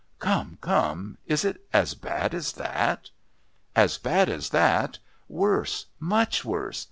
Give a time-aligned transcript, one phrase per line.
[0.17, 1.19] "Come, come!
[1.27, 3.11] Is it as bad as that?"
[3.75, 4.97] "As bad as that?
[5.29, 5.85] Worse!
[5.99, 6.79] Much worse!